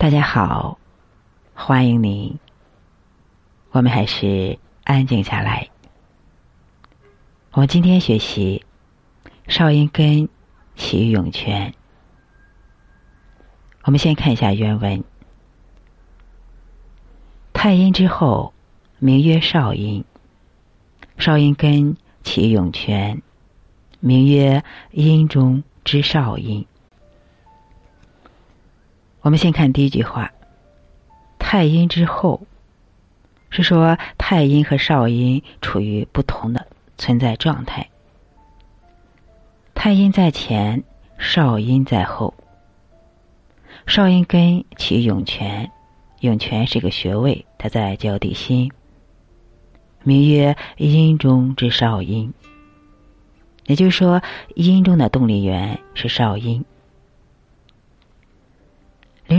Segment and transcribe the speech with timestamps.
[0.00, 0.78] 大家好，
[1.52, 2.38] 欢迎您。
[3.70, 5.68] 我们还是安静下来。
[7.52, 8.64] 我们今天学习
[9.46, 10.30] 少阴根
[10.74, 11.74] 起于涌泉。
[13.82, 15.04] 我们先看一下原文：
[17.52, 18.54] 太阴之后，
[19.00, 20.02] 名曰少阴。
[21.18, 23.20] 少阴根起于涌泉，
[24.00, 26.66] 名曰阴中之少阴。
[29.22, 30.32] 我们先看第一句话
[31.38, 32.40] ：“太阴之后”，
[33.50, 36.66] 是说太阴和少阴处于不同的
[36.96, 37.88] 存在状态。
[39.74, 40.82] 太阴在前，
[41.18, 42.32] 少阴在后。
[43.86, 45.70] 少阴根起涌泉，
[46.20, 48.70] 涌泉是个穴位，它在脚底心，
[50.02, 52.32] 名曰阴中之少阴。
[53.66, 54.22] 也就是说，
[54.54, 56.64] 阴中的动力源是少阴。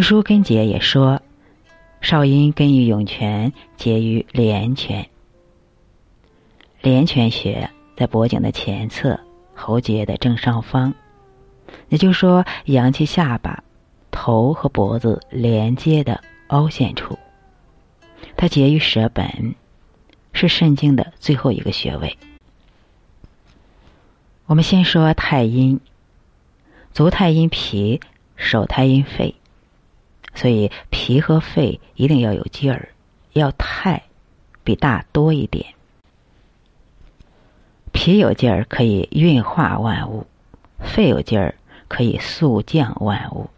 [0.00, 1.20] 灵枢根结也说，
[2.00, 5.06] 少阴根于涌泉，结于廉泉。
[6.80, 9.20] 廉泉穴在脖颈的前侧，
[9.54, 10.94] 喉结的正上方，
[11.90, 13.62] 也就是说，阳气下巴、
[14.10, 17.18] 头和脖子连接的凹陷处。
[18.38, 19.54] 它结于舌本，
[20.32, 22.16] 是肾经的最后一个穴位。
[24.46, 25.78] 我们先说太阴，
[26.94, 28.00] 足太阴脾，
[28.34, 29.34] 手太阴肺。
[30.34, 32.90] 所以脾和肺一定要有劲儿，
[33.32, 34.02] 要太
[34.64, 35.74] 比大多一点。
[37.92, 40.26] 脾有劲儿可以运化万物，
[40.78, 41.54] 肺有劲儿
[41.88, 43.50] 可以速降万物。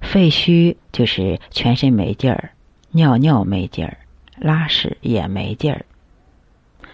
[0.00, 2.52] 肺虚就是全身没劲儿，
[2.92, 3.98] 尿尿没劲儿，
[4.38, 5.84] 拉屎也没劲儿，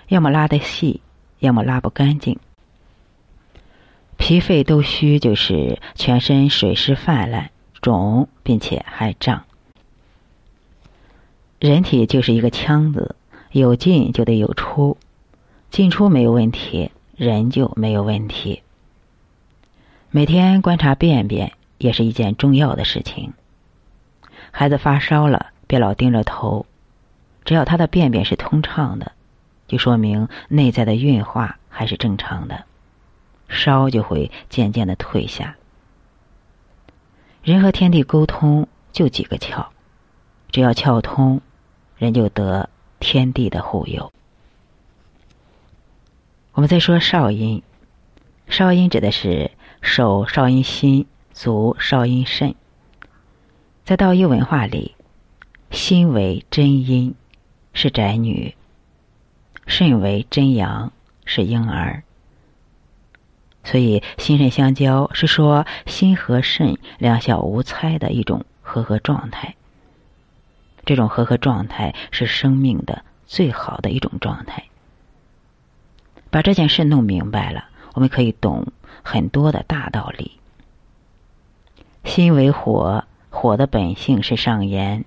[0.08, 1.02] 要么拉的细，
[1.38, 2.38] 要么拉不干净。
[4.16, 7.50] 脾肺都虚就是全身水湿泛滥。
[7.84, 9.44] 肿，并且还胀。
[11.58, 13.14] 人体就是一个腔子，
[13.52, 14.96] 有进就得有出，
[15.70, 18.62] 进出没有问题，人就没有问题。
[20.10, 23.34] 每天观察便便也是一件重要的事情。
[24.50, 26.64] 孩子发烧了，别老盯着头，
[27.44, 29.12] 只要他的便便是通畅的，
[29.68, 32.64] 就说明内在的运化还是正常的，
[33.50, 35.54] 烧就会渐渐的退下。
[37.44, 39.66] 人和天地沟通就几个窍，
[40.50, 41.42] 只要窍通，
[41.98, 44.10] 人就得天地的护佑。
[46.54, 47.62] 我们再说少阴，
[48.48, 49.50] 少阴指的是
[49.82, 52.54] 手少阴心，足少阴肾。
[53.84, 54.94] 在道医文化里，
[55.70, 57.14] 心为真阴，
[57.74, 58.54] 是宅女；
[59.66, 60.90] 肾为真阳，
[61.26, 62.04] 是婴儿。
[63.64, 69.54] 所以，心肾相交是说心和肾两小无猜的一种和合状态。
[70.84, 74.64] 这种和合状态是生命的最好的一种状态。
[76.30, 77.64] 把这件事弄明白了，
[77.94, 78.66] 我们可以懂
[79.02, 80.32] 很多的大道理。
[82.04, 85.04] 心为火，火的本性是上炎；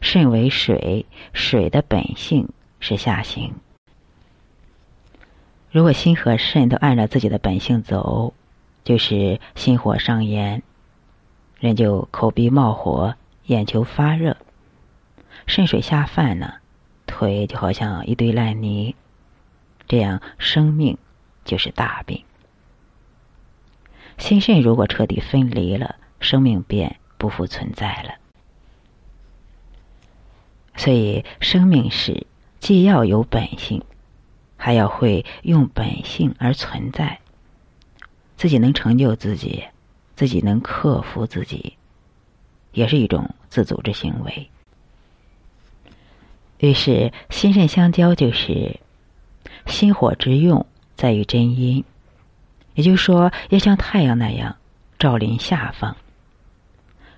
[0.00, 2.48] 肾为水，水的本性
[2.78, 3.52] 是下行。
[5.70, 8.32] 如果心和肾都按照自己的本性走，
[8.84, 10.62] 就是心火上炎，
[11.60, 13.14] 人就口鼻冒火，
[13.44, 14.36] 眼球发热；
[15.46, 16.54] 肾水下犯呢，
[17.06, 18.96] 腿就好像一堆烂泥，
[19.86, 20.96] 这样生命
[21.44, 22.24] 就是大病。
[24.16, 28.14] 心肾如果彻底分离了，生命便不复存在了。
[30.76, 32.26] 所以，生命是
[32.58, 33.82] 既要有本性。
[34.58, 37.18] 还要会用本性而存在，
[38.36, 39.64] 自己能成就自己，
[40.16, 41.74] 自己能克服自己，
[42.72, 44.50] 也是一种自组织行为。
[46.58, 48.80] 于是心肾相交，就是
[49.66, 51.84] 心火之用在于真阴，
[52.74, 54.56] 也就是说，要像太阳那样
[54.98, 55.94] 照临下方；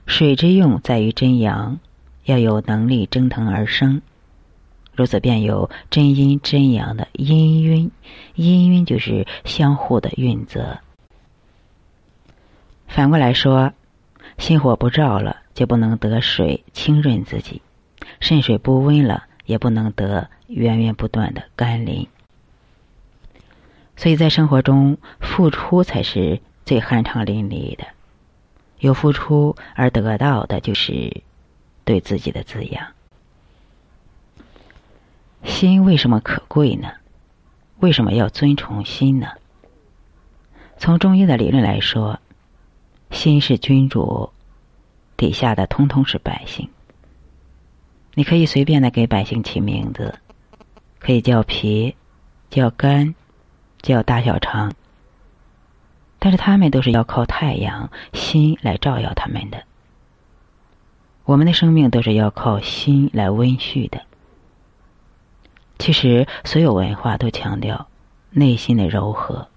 [0.04, 1.81] 水之用在于真阳，
[2.25, 4.02] 要有能力蒸腾而生。
[5.00, 7.91] 如此便有真阴真阳的氤氲，
[8.37, 10.76] 氤氲就是相互的运则。
[12.87, 13.73] 反过来说，
[14.37, 17.62] 心火不照了，就不能得水清润自己；
[18.20, 22.06] 肾水不温了，也不能得源源不断的甘霖。
[23.97, 27.85] 所以在生活中，付出才是最酣畅淋漓的。
[28.81, 31.23] 有付出而得到的，就是
[31.87, 32.87] 对自己的滋养。
[35.42, 36.88] 心为什么可贵呢？
[37.78, 39.28] 为什么要尊崇心呢？
[40.76, 42.19] 从中医的理论来说，
[43.10, 44.31] 心是君主，
[45.16, 46.69] 底下的通通是百姓。
[48.14, 50.19] 你可以随便的给百姓起名字，
[50.98, 51.94] 可以叫脾，
[52.50, 53.14] 叫肝，
[53.81, 54.72] 叫大小肠。
[56.19, 59.64] 但是他们都是要靠太阳心来照耀他们的。
[61.25, 64.02] 我们的生命都是要靠心来温煦的。
[65.80, 67.88] 其实，所有文化都强调
[68.28, 69.48] 内心的柔和。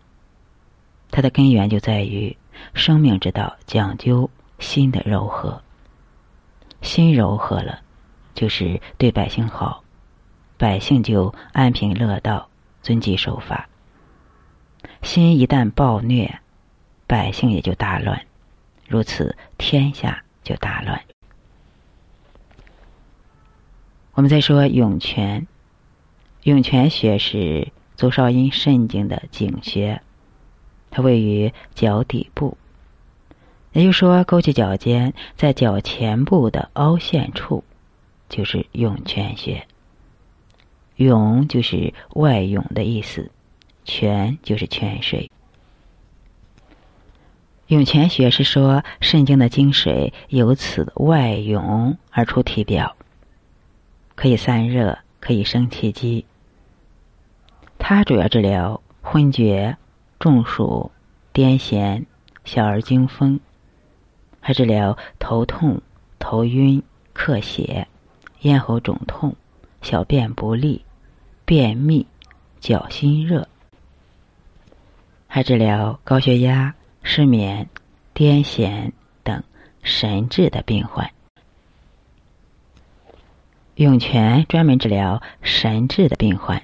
[1.11, 2.37] 它的根源就在于
[2.73, 5.61] 生命之道讲究心的柔和。
[6.81, 7.81] 心柔和了，
[8.33, 9.83] 就是对百姓好，
[10.57, 12.47] 百姓就安贫乐道、
[12.81, 13.67] 遵纪守法。
[15.01, 16.39] 心一旦暴虐，
[17.05, 18.25] 百姓也就大乱，
[18.87, 21.01] 如此天下就大乱。
[24.13, 25.45] 我们再说涌泉。
[26.43, 30.01] 涌泉穴是足少阴肾经的井穴，
[30.91, 32.57] 它位于脚底部，
[33.71, 37.63] 也就是说，勾起脚尖，在脚前部的凹陷处，
[38.27, 39.65] 就是涌泉穴。
[40.97, 43.31] 涌就是外涌的意思，
[43.85, 45.31] 泉就是泉水。
[47.67, 52.97] 涌泉穴是说肾经的精水由此外涌而出体表，
[54.15, 56.25] 可以散热，可以生气机。
[57.85, 59.75] 它主要治疗昏厥、
[60.17, 60.89] 中暑、
[61.33, 62.05] 癫痫、
[62.45, 63.41] 小儿惊风，
[64.39, 65.81] 还治疗头痛、
[66.17, 66.81] 头晕、
[67.13, 67.89] 咳血、
[68.39, 69.35] 咽喉肿痛、
[69.81, 70.85] 小便不利、
[71.43, 72.07] 便秘、
[72.61, 73.49] 脚心热，
[75.27, 77.67] 还治疗高血压、失眠、
[78.15, 78.93] 癫痫
[79.23, 79.43] 等
[79.81, 81.11] 神志的病患。
[83.75, 86.63] 涌泉专门治疗神志的病患。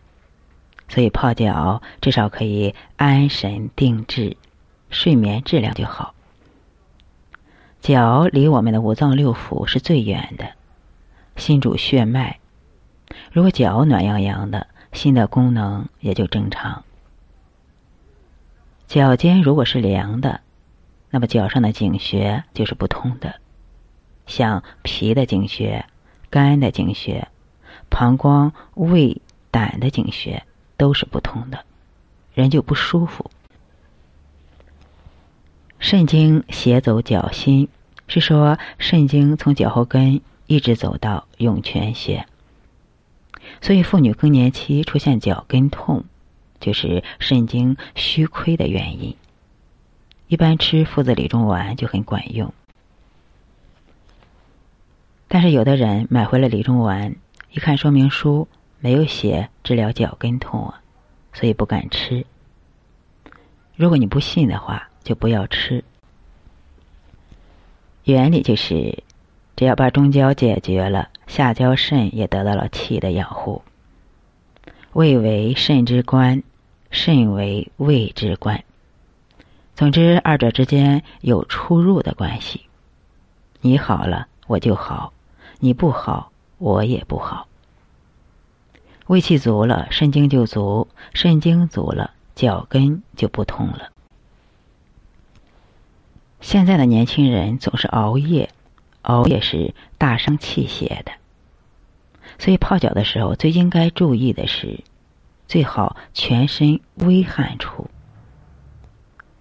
[0.89, 4.35] 所以泡脚至少可以安神定志，
[4.89, 6.13] 睡眠质量就好。
[7.79, 10.49] 脚离我们的五脏六腑是最远的，
[11.37, 12.39] 心主血脉。
[13.31, 16.83] 如果脚暖洋洋的，心的功能也就正常。
[18.87, 20.41] 脚尖如果是凉的，
[21.11, 23.35] 那么脚上的井穴就是不通的，
[24.25, 25.85] 像脾的井穴、
[26.29, 27.27] 肝的井穴、
[27.89, 29.21] 膀胱、胃、
[29.51, 30.43] 胆的井穴。
[30.79, 31.65] 都是不通的，
[32.33, 33.29] 人就不舒服。
[35.77, 37.67] 肾经斜走脚心，
[38.07, 42.25] 是说肾经从脚后跟一直走到涌泉穴。
[43.61, 46.05] 所以妇女更年期出现脚跟痛，
[46.61, 49.15] 就是肾经虚亏的原因。
[50.27, 52.53] 一般吃附子理中丸就很管用，
[55.27, 57.15] 但是有的人买回了理中丸，
[57.51, 58.47] 一看说明书。
[58.79, 60.81] 没有写治疗脚跟痛啊，
[61.33, 62.25] 所以不敢吃。
[63.75, 65.83] 如果你不信的话，就不要吃。
[68.05, 69.03] 原理就是，
[69.57, 73.61] 只要把中焦解决了，下焦肾也得到了气的养护。
[74.93, 76.41] 胃为肾之官，
[76.89, 78.63] 肾为胃之官。
[79.75, 82.61] 总之，二者之间有出入的关系。
[83.59, 85.11] 你好了，我就好；
[85.59, 87.48] 你不好，我也不好。
[89.09, 93.89] 胃气足了，肾精就足；肾精足了，脚跟就不痛了。
[96.41, 98.51] 现在的年轻人总是熬夜，
[99.01, 101.11] 熬夜是大伤气血的。
[102.37, 104.83] 所以泡脚的时候，最应该注意的是，
[105.47, 107.89] 最好全身微汗出。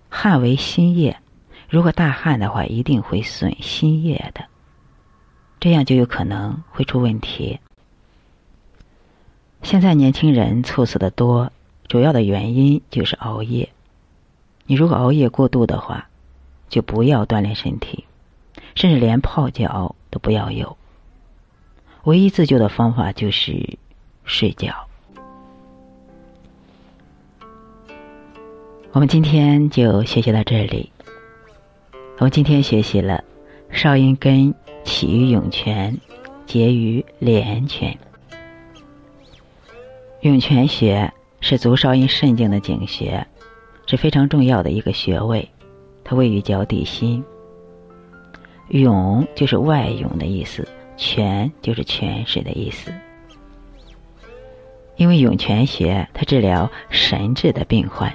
[0.09, 1.19] 汗为心液，
[1.69, 4.47] 如果大汗的话，一定会损心液的，
[5.61, 7.61] 这样就有可能会出问题。
[9.63, 11.53] 现在年轻人猝死的多，
[11.89, 13.69] 主要的原因就是熬夜。
[14.67, 16.09] 你如果熬夜过度的话，
[16.69, 18.05] 就不要锻炼身体，
[18.75, 20.77] 甚至连泡脚都不要有。
[22.05, 23.79] 唯一自救的方法就是
[24.25, 24.75] 睡觉。
[28.93, 30.91] 我们今天就学习到这里。
[32.19, 33.23] 我们今天学习了
[33.71, 35.97] 少阴根起于涌泉，
[36.47, 37.97] 结于连泉。
[40.21, 43.25] 涌泉穴是足少阴肾经的井穴，
[43.87, 45.49] 是非常重要的一个穴位。
[46.03, 47.25] 它位于脚底心。
[48.71, 52.93] 涌就是外涌的意思，泉就是泉水的意思。
[54.97, 58.13] 因为涌泉穴它治疗神志的病患，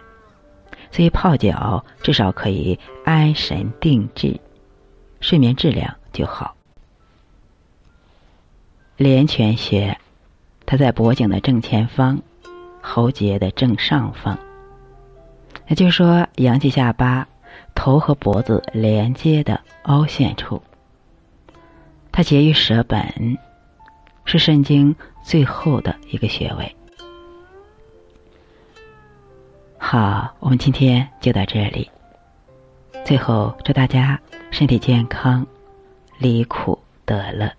[0.91, 4.37] 所以泡脚至少可以安神定志，
[5.21, 6.53] 睡眠质量就好。
[8.97, 9.97] 廉泉穴。
[10.73, 12.19] 它在脖颈的正前方，
[12.81, 14.35] 喉结的正上方。
[15.67, 17.27] 也就是说，扬起下巴，
[17.75, 20.59] 头和脖子连接的凹陷处。
[22.11, 23.37] 它结于舌本，
[24.25, 26.75] 是肾经最后的一个穴位。
[29.77, 31.87] 好，我们今天就到这里。
[33.05, 35.45] 最后，祝大家身体健康，
[36.17, 37.53] 离苦得乐。